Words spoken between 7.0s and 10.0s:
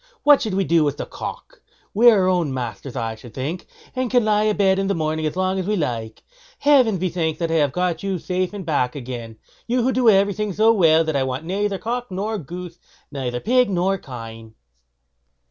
thanked that I have got you safe back again; you who